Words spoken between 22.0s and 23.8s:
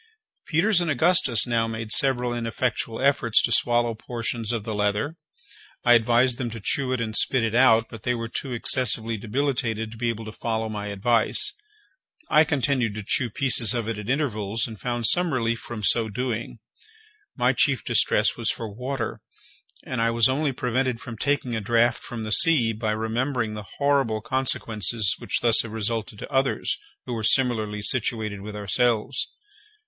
from the sea by remembering the